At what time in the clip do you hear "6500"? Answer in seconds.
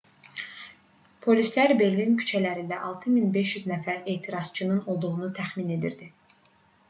2.87-3.67